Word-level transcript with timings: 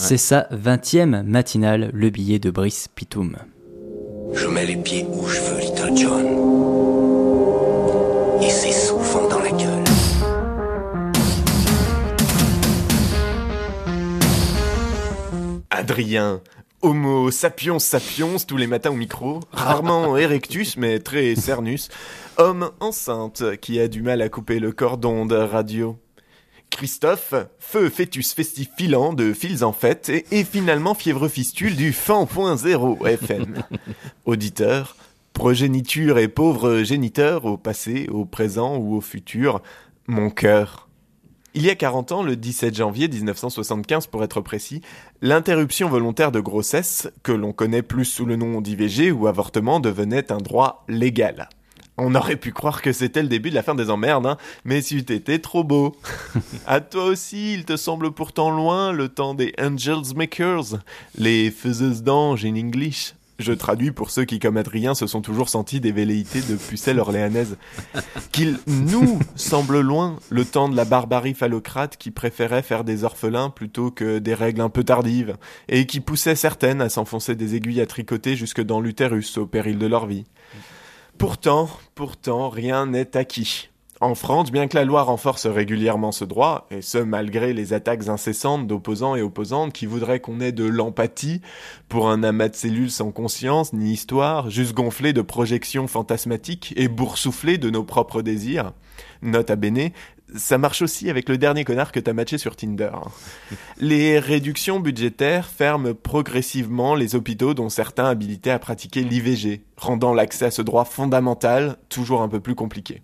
C'est 0.00 0.16
sa 0.16 0.42
20e 0.52 1.24
matinale, 1.24 1.90
le 1.92 2.08
billet 2.08 2.38
de 2.38 2.52
Brice 2.52 2.86
Pitoum. 2.86 3.36
Je 4.32 4.46
mets 4.46 4.64
les 4.64 4.76
pieds 4.76 5.04
où 5.10 5.26
je 5.26 5.40
veux, 5.40 5.58
Little 5.58 5.96
John. 5.96 6.24
Et 8.40 8.48
c'est 8.48 8.70
souvent 8.70 9.28
dans 9.28 9.40
la 9.40 9.50
gueule. 9.50 9.84
Adrien, 15.70 16.42
Homo 16.80 17.32
sapiens 17.32 17.80
sapiens 17.80 18.36
tous 18.46 18.56
les 18.56 18.68
matins 18.68 18.90
au 18.90 18.94
micro, 18.94 19.40
rarement 19.52 20.16
erectus 20.16 20.76
mais 20.76 21.00
très 21.00 21.34
cernus, 21.34 21.88
homme 22.36 22.70
enceinte 22.78 23.56
qui 23.60 23.80
a 23.80 23.88
du 23.88 24.02
mal 24.02 24.22
à 24.22 24.28
couper 24.28 24.60
le 24.60 24.70
cordon 24.70 25.26
de 25.26 25.34
radio. 25.34 25.98
Christophe, 26.78 27.34
feu 27.58 27.90
fœtus 27.90 28.34
festif 28.34 28.68
filant 28.78 29.12
de 29.12 29.32
fils 29.32 29.64
en 29.64 29.72
fête 29.72 30.10
et, 30.10 30.44
finalement 30.44 30.94
fièvre 30.94 31.26
fistule 31.26 31.74
du 31.74 31.92
fan.0 31.92 33.04
FM. 33.04 33.64
Auditeur, 34.26 34.94
progéniture 35.32 36.18
et 36.18 36.28
pauvre 36.28 36.84
géniteur 36.84 37.46
au 37.46 37.56
passé, 37.56 38.06
au 38.12 38.24
présent 38.24 38.76
ou 38.76 38.94
au 38.94 39.00
futur, 39.00 39.60
mon 40.06 40.30
cœur. 40.30 40.88
Il 41.54 41.66
y 41.66 41.70
a 41.70 41.74
40 41.74 42.12
ans, 42.12 42.22
le 42.22 42.36
17 42.36 42.76
janvier 42.76 43.08
1975 43.08 44.06
pour 44.06 44.22
être 44.22 44.40
précis, 44.40 44.80
l'interruption 45.20 45.88
volontaire 45.88 46.30
de 46.30 46.38
grossesse, 46.38 47.08
que 47.24 47.32
l'on 47.32 47.52
connaît 47.52 47.82
plus 47.82 48.04
sous 48.04 48.24
le 48.24 48.36
nom 48.36 48.60
d'IVG 48.60 49.10
ou 49.10 49.26
avortement, 49.26 49.80
devenait 49.80 50.30
un 50.30 50.38
droit 50.38 50.84
légal. 50.86 51.48
On 52.00 52.14
aurait 52.14 52.36
pu 52.36 52.52
croire 52.52 52.80
que 52.80 52.92
c'était 52.92 53.22
le 53.22 53.28
début 53.28 53.50
de 53.50 53.56
la 53.56 53.64
fin 53.64 53.74
des 53.74 53.90
emmerdes, 53.90 54.26
hein, 54.26 54.38
mais 54.64 54.82
c'eût 54.82 54.98
été 54.98 55.40
trop 55.40 55.64
beau. 55.64 55.96
à 56.66 56.80
toi 56.80 57.04
aussi, 57.04 57.52
il 57.54 57.64
te 57.64 57.76
semble 57.76 58.12
pourtant 58.12 58.50
loin 58.50 58.92
le 58.92 59.08
temps 59.08 59.34
des 59.34 59.52
Angels 59.60 60.14
Makers, 60.14 60.78
les 61.16 61.50
faiseuses 61.50 62.04
d'anges 62.04 62.44
in 62.44 62.54
English. 62.54 63.14
Je 63.40 63.52
traduis 63.52 63.92
pour 63.92 64.10
ceux 64.10 64.24
qui, 64.24 64.38
comme 64.38 64.56
Adrien, 64.56 64.94
se 64.94 65.06
sont 65.06 65.20
toujours 65.20 65.48
sentis 65.48 65.80
des 65.80 65.92
velléités 65.92 66.40
de 66.40 66.56
pucelle 66.56 66.98
orléanaise. 66.98 67.56
Qu'il 68.32 68.58
nous 68.66 69.18
semble 69.36 69.80
loin 69.80 70.18
le 70.30 70.44
temps 70.44 70.68
de 70.68 70.76
la 70.76 70.84
barbarie 70.84 71.34
phallocrate 71.34 71.96
qui 71.96 72.10
préférait 72.10 72.62
faire 72.62 72.82
des 72.82 73.04
orphelins 73.04 73.50
plutôt 73.50 73.92
que 73.92 74.18
des 74.18 74.34
règles 74.34 74.60
un 74.60 74.68
peu 74.68 74.82
tardives, 74.82 75.36
et 75.68 75.86
qui 75.86 76.00
poussait 76.00 76.34
certaines 76.34 76.80
à 76.80 76.88
s'enfoncer 76.88 77.36
des 77.36 77.54
aiguilles 77.54 77.80
à 77.80 77.86
tricoter 77.86 78.34
jusque 78.34 78.60
dans 78.60 78.80
l'utérus 78.80 79.38
au 79.38 79.46
péril 79.46 79.78
de 79.78 79.86
leur 79.86 80.06
vie. 80.06 80.24
Pourtant, 81.18 81.68
pourtant, 81.96 82.48
rien 82.48 82.86
n'est 82.86 83.16
acquis. 83.16 83.70
En 84.00 84.14
France, 84.14 84.52
bien 84.52 84.68
que 84.68 84.76
la 84.76 84.84
loi 84.84 85.02
renforce 85.02 85.46
régulièrement 85.46 86.12
ce 86.12 86.24
droit, 86.24 86.68
et 86.70 86.82
ce 86.82 86.98
malgré 86.98 87.52
les 87.52 87.72
attaques 87.72 88.08
incessantes 88.08 88.68
d'opposants 88.68 89.16
et 89.16 89.22
opposantes 89.22 89.72
qui 89.72 89.86
voudraient 89.86 90.20
qu'on 90.20 90.38
ait 90.38 90.52
de 90.52 90.64
l'empathie 90.64 91.40
pour 91.88 92.08
un 92.08 92.22
amas 92.22 92.48
de 92.48 92.54
cellules 92.54 92.92
sans 92.92 93.10
conscience 93.10 93.72
ni 93.72 93.92
histoire, 93.92 94.50
juste 94.50 94.72
gonflé 94.72 95.12
de 95.12 95.20
projections 95.20 95.88
fantasmatiques 95.88 96.74
et 96.76 96.86
boursouflé 96.86 97.58
de 97.58 97.70
nos 97.70 97.82
propres 97.82 98.22
désirs, 98.22 98.72
note 99.20 99.50
à 99.50 99.56
bene, 99.56 99.90
ça 100.36 100.58
marche 100.58 100.82
aussi 100.82 101.10
avec 101.10 101.28
le 101.28 101.36
dernier 101.36 101.64
connard 101.64 101.90
que 101.90 101.98
t'as 101.98 102.12
matché 102.12 102.38
sur 102.38 102.54
Tinder. 102.54 102.92
Les 103.78 104.20
réductions 104.20 104.78
budgétaires 104.78 105.46
ferment 105.46 105.94
progressivement 105.94 106.94
les 106.94 107.16
hôpitaux 107.16 107.52
dont 107.52 107.68
certains 107.68 108.04
habilités 108.04 108.52
à 108.52 108.60
pratiquer 108.60 109.02
l'IVG, 109.02 109.62
rendant 109.76 110.14
l'accès 110.14 110.44
à 110.44 110.50
ce 110.52 110.62
droit 110.62 110.84
fondamental 110.84 111.78
toujours 111.88 112.22
un 112.22 112.28
peu 112.28 112.38
plus 112.38 112.54
compliqué. 112.54 113.02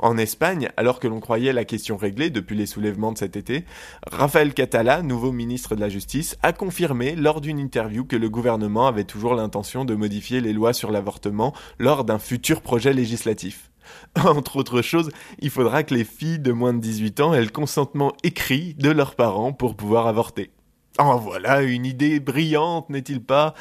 En 0.00 0.18
Espagne, 0.18 0.70
alors 0.76 1.00
que 1.00 1.08
l'on 1.08 1.20
croyait 1.20 1.52
la 1.52 1.64
question 1.64 1.96
réglée 1.96 2.30
depuis 2.30 2.56
les 2.56 2.66
soulèvements 2.66 3.12
de 3.12 3.18
cet 3.18 3.36
été, 3.36 3.64
Rafael 4.10 4.54
Catala, 4.54 5.02
nouveau 5.02 5.32
ministre 5.32 5.74
de 5.74 5.80
la 5.80 5.88
Justice, 5.88 6.36
a 6.42 6.52
confirmé 6.52 7.16
lors 7.16 7.40
d'une 7.40 7.58
interview 7.58 8.04
que 8.04 8.16
le 8.16 8.28
gouvernement 8.28 8.86
avait 8.86 9.04
toujours 9.04 9.34
l'intention 9.34 9.84
de 9.84 9.94
modifier 9.94 10.40
les 10.40 10.52
lois 10.52 10.72
sur 10.72 10.90
l'avortement 10.90 11.54
lors 11.78 12.04
d'un 12.04 12.18
futur 12.18 12.62
projet 12.62 12.92
législatif. 12.92 13.70
Entre 14.16 14.56
autres 14.56 14.82
choses, 14.82 15.10
il 15.38 15.50
faudra 15.50 15.82
que 15.82 15.94
les 15.94 16.04
filles 16.04 16.38
de 16.38 16.52
moins 16.52 16.72
de 16.72 16.80
18 16.80 17.20
ans 17.20 17.34
aient 17.34 17.42
le 17.42 17.48
consentement 17.48 18.12
écrit 18.22 18.74
de 18.74 18.90
leurs 18.90 19.14
parents 19.14 19.52
pour 19.52 19.76
pouvoir 19.76 20.06
avorter. 20.06 20.50
En 20.98 21.16
voilà 21.16 21.62
une 21.62 21.84
idée 21.84 22.20
brillante, 22.20 22.88
n'est-il 22.90 23.22
pas? 23.22 23.54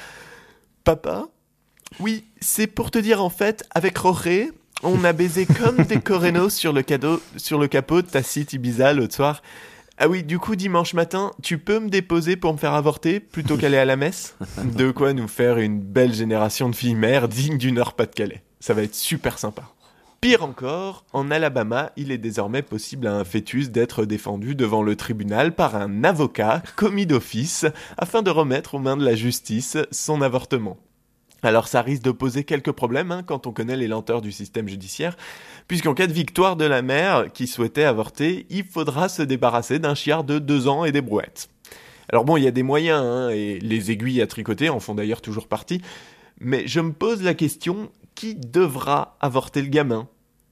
Papa? 0.83 1.27
Oui, 1.99 2.25
c'est 2.39 2.67
pour 2.67 2.91
te 2.91 2.97
dire 2.97 3.23
en 3.23 3.29
fait, 3.29 3.67
avec 3.71 3.97
Roré, 3.97 4.51
on 4.83 5.03
a 5.03 5.13
baisé 5.13 5.45
comme 5.45 5.77
des 5.77 5.99
corénos 5.99 6.53
sur 6.53 6.73
le, 6.73 6.81
capot 6.81 8.01
de 8.01 8.07
ta 8.07 8.23
cite 8.23 8.53
Ibiza 8.53 8.93
l'autre 8.93 9.15
soir. 9.15 9.41
Ah 9.97 10.09
oui, 10.09 10.23
du 10.23 10.39
coup, 10.39 10.57
dimanche 10.57 10.93
matin, 10.93 11.31
tu 11.41 11.57
peux 11.57 11.79
me 11.79 11.89
déposer 11.89 12.35
pour 12.35 12.51
me 12.53 12.57
faire 12.57 12.73
avorter 12.73 13.21
plutôt 13.21 13.55
qu'aller 13.55 13.77
à 13.77 13.85
la 13.85 13.95
messe? 13.95 14.35
De 14.63 14.91
quoi 14.91 15.13
nous 15.13 15.29
faire 15.29 15.57
une 15.57 15.79
belle 15.79 16.13
génération 16.13 16.69
de 16.69 16.75
filles 16.75 16.95
mères 16.95 17.29
dignes 17.29 17.57
d'une 17.57 17.79
heure 17.79 17.93
pas 17.93 18.05
de 18.05 18.13
Calais. 18.13 18.43
Ça 18.59 18.73
va 18.73 18.83
être 18.83 18.95
super 18.95 19.39
sympa. 19.39 19.63
Pire 20.19 20.43
encore, 20.43 21.05
en 21.13 21.31
Alabama, 21.31 21.91
il 21.95 22.11
est 22.11 22.17
désormais 22.17 22.61
possible 22.61 23.07
à 23.07 23.15
un 23.15 23.23
fœtus 23.23 23.69
d'être 23.69 24.05
défendu 24.05 24.55
devant 24.55 24.81
le 24.81 24.95
tribunal 24.95 25.53
par 25.53 25.75
un 25.75 26.03
avocat 26.03 26.63
commis 26.75 27.05
d'office 27.05 27.65
afin 27.97 28.21
de 28.21 28.31
remettre 28.31 28.75
aux 28.75 28.79
mains 28.79 28.97
de 28.97 29.05
la 29.05 29.15
justice 29.15 29.77
son 29.91 30.21
avortement. 30.21 30.77
Alors 31.45 31.67
ça 31.67 31.83
risque 31.83 32.01
de 32.01 32.11
poser 32.11 32.43
quelques 32.43 32.71
problèmes 32.71 33.11
hein, 33.11 33.21
quand 33.23 33.45
on 33.45 33.51
connaît 33.51 33.77
les 33.77 33.87
lenteurs 33.87 34.21
du 34.21 34.31
système 34.31 34.67
judiciaire, 34.67 35.15
puisqu'en 35.67 35.93
cas 35.93 36.07
de 36.07 36.13
victoire 36.13 36.55
de 36.55 36.65
la 36.65 36.81
mère 36.81 37.31
qui 37.31 37.45
souhaitait 37.45 37.83
avorter, 37.83 38.47
il 38.49 38.65
faudra 38.65 39.09
se 39.09 39.21
débarrasser 39.21 39.77
d'un 39.77 39.93
chiard 39.93 40.23
de 40.23 40.39
deux 40.39 40.67
ans 40.67 40.85
et 40.85 40.91
des 40.91 41.01
brouettes. 41.01 41.49
Alors 42.09 42.25
bon, 42.25 42.35
il 42.37 42.43
y 42.43 42.47
a 42.47 42.51
des 42.51 42.63
moyens, 42.63 42.99
hein, 42.99 43.29
et 43.29 43.59
les 43.59 43.91
aiguilles 43.91 44.21
à 44.21 44.27
tricoter 44.27 44.69
en 44.69 44.79
font 44.79 44.95
d'ailleurs 44.95 45.21
toujours 45.21 45.47
partie, 45.47 45.81
mais 46.39 46.67
je 46.67 46.79
me 46.79 46.93
pose 46.93 47.21
la 47.21 47.35
question, 47.35 47.91
qui 48.15 48.33
devra 48.35 49.17
avorter 49.19 49.61
le 49.61 49.67
gamin? 49.67 50.07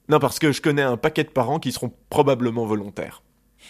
Non, 0.10 0.20
parce 0.20 0.38
que 0.38 0.52
je 0.52 0.62
connais 0.62 0.82
un 0.82 0.98
paquet 0.98 1.24
de 1.24 1.30
parents 1.30 1.60
qui 1.60 1.72
seront 1.72 1.92
probablement 2.10 2.66
volontaires. 2.66 3.24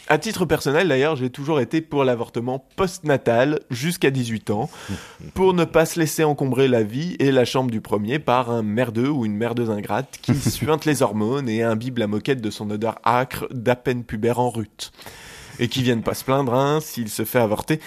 À 0.08 0.18
titre 0.18 0.46
personnel, 0.46 0.90
d'ailleurs, 0.90 1.16
j'ai 1.16 1.30
toujours 1.30 1.62
été 1.62 1.80
pour 1.80 2.04
l'avortement 2.04 2.66
post-natal 2.76 3.62
jusqu'à 3.72 4.12
18 4.12 4.50
ans, 4.50 4.70
pour 5.34 5.54
ne 5.54 5.64
pas 5.64 5.86
se 5.86 6.00
laisser 6.00 6.24
encombrer 6.24 6.68
la 6.68 6.84
vie 6.84 7.16
et 7.20 7.32
la 7.32 7.46
chambre 7.46 7.72
du 7.72 7.80
premier 7.80 8.20
par 8.20 8.52
un 8.52 8.64
merdeux 8.64 9.10
ou 9.10 9.26
une 9.26 9.36
merdeuse 9.36 9.70
ingrate 9.70 10.20
qui 10.22 10.36
suinte 10.50 10.86
les 10.86 11.02
hormones 11.02 11.48
et 11.48 11.64
imbibe 11.64 12.00
la 12.00 12.08
moquette 12.08 12.42
de 12.42 12.50
son 12.50 12.70
odeur 12.70 13.00
âcre 13.06 13.48
d'à 13.52 13.76
peine 13.76 14.04
pubère 14.04 14.40
en 14.40 14.50
rut. 14.50 14.92
Et 15.60 15.68
qui 15.68 15.84
vienne 15.84 16.02
pas 16.02 16.16
se 16.16 16.24
plaindre, 16.24 16.54
hein, 16.54 16.80
s'il 16.82 17.10
se 17.10 17.24
fait 17.26 17.40
avorter, 17.40 17.80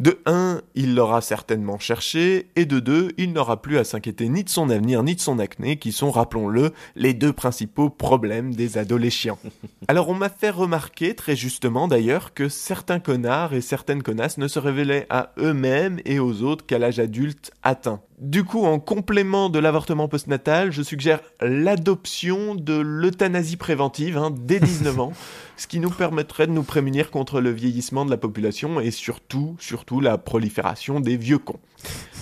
de 0.00 0.18
un, 0.24 0.62
il 0.74 0.94
l'aura 0.94 1.20
certainement 1.20 1.78
cherché, 1.78 2.48
et 2.56 2.64
de 2.64 2.80
deux, 2.80 3.12
il 3.18 3.34
n'aura 3.34 3.60
plus 3.60 3.76
à 3.76 3.84
s'inquiéter 3.84 4.30
ni 4.30 4.44
de 4.44 4.48
son 4.48 4.70
avenir 4.70 5.02
ni 5.02 5.14
de 5.14 5.20
son 5.20 5.38
acné, 5.38 5.76
qui 5.76 5.92
sont, 5.92 6.10
rappelons-le, 6.10 6.72
les 6.96 7.12
deux 7.12 7.34
principaux 7.34 7.90
problèmes 7.90 8.54
des 8.54 8.78
adolescents. 8.78 9.38
Alors 9.88 10.08
on 10.08 10.14
m'a 10.14 10.30
fait 10.30 10.50
remarquer, 10.50 11.14
très 11.14 11.36
justement 11.36 11.86
d'ailleurs, 11.86 12.32
que 12.32 12.48
certains 12.48 12.98
connards 12.98 13.52
et 13.52 13.60
certaines 13.60 14.02
connasses 14.02 14.38
ne 14.38 14.48
se 14.48 14.58
révélaient 14.58 15.06
à 15.10 15.32
eux-mêmes 15.38 16.00
et 16.06 16.18
aux 16.18 16.42
autres 16.42 16.64
qu'à 16.64 16.78
l'âge 16.78 16.98
adulte 16.98 17.52
atteint. 17.62 18.00
Du 18.20 18.44
coup, 18.44 18.66
en 18.66 18.78
complément 18.78 19.48
de 19.48 19.58
l'avortement 19.58 20.06
postnatal, 20.06 20.72
je 20.72 20.82
suggère 20.82 21.20
l'adoption 21.40 22.54
de 22.54 22.74
l'euthanasie 22.74 23.56
préventive 23.56 24.18
hein, 24.18 24.30
dès 24.30 24.60
19 24.60 25.00
ans, 25.00 25.12
ce 25.56 25.66
qui 25.66 25.80
nous 25.80 25.88
permettrait 25.88 26.46
de 26.46 26.52
nous 26.52 26.62
prémunir 26.62 27.10
contre 27.10 27.40
le 27.40 27.50
vieillissement 27.50 28.04
de 28.04 28.10
la 28.10 28.18
population 28.18 28.78
et 28.78 28.90
surtout, 28.90 29.56
surtout 29.58 30.00
la 30.00 30.18
prolifération 30.18 31.00
des 31.00 31.16
vieux 31.16 31.38
cons. 31.38 31.60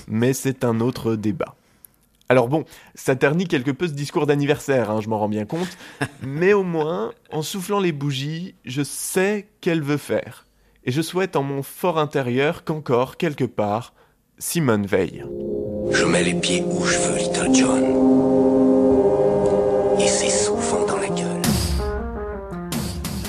Mais 0.06 0.34
c'est 0.34 0.62
un 0.62 0.78
autre 0.78 1.16
débat. 1.16 1.56
Alors 2.28 2.46
bon, 2.46 2.64
ça 2.94 3.16
ternit 3.16 3.48
quelque 3.48 3.72
peu 3.72 3.88
ce 3.88 3.92
discours 3.92 4.26
d'anniversaire, 4.26 4.92
hein, 4.92 5.00
je 5.00 5.08
m'en 5.08 5.18
rends 5.18 5.28
bien 5.28 5.46
compte, 5.46 5.76
mais 6.22 6.52
au 6.52 6.62
moins, 6.62 7.12
en 7.32 7.42
soufflant 7.42 7.80
les 7.80 7.92
bougies, 7.92 8.54
je 8.64 8.84
sais 8.84 9.48
qu'elle 9.60 9.82
veut 9.82 9.96
faire. 9.96 10.46
Et 10.84 10.92
je 10.92 11.02
souhaite 11.02 11.34
en 11.34 11.42
mon 11.42 11.64
fort 11.64 11.98
intérieur 11.98 12.62
qu'encore, 12.62 13.16
quelque 13.16 13.44
part, 13.44 13.94
Simone 14.38 14.86
veille. 14.86 15.24
Je 15.90 16.04
mets 16.04 16.22
les 16.22 16.34
pieds 16.34 16.62
où 16.66 16.84
je 16.84 16.98
veux, 16.98 17.16
Little 17.18 17.54
John. 17.54 17.84
Et 19.98 20.06
c'est 20.06 20.30
souvent 20.30 20.86
dans 20.86 20.98
la 20.98 21.08
gueule. 21.08 21.42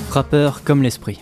Frappeur 0.10 0.64
comme 0.64 0.84
l'esprit. 0.84 1.22